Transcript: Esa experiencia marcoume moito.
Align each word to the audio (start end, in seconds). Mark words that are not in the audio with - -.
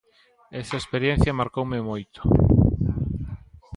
Esa 0.61 0.79
experiencia 0.81 1.37
marcoume 1.39 1.79
moito. 1.89 2.19